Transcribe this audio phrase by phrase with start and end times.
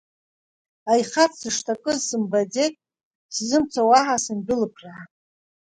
[0.91, 2.75] Аихац сышҭакыз сымбаӡеит,
[3.35, 5.01] сзымцо уаҳа сындәылԥраа.